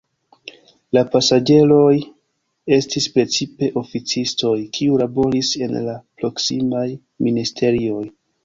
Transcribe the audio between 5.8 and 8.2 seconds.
la proksimaj ministerioj.